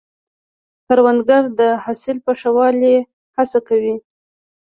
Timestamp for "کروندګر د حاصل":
0.85-2.17